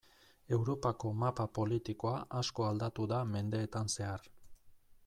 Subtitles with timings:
[0.55, 4.29] Europako mapa politikoa asko aldatu da mendeetan zehar.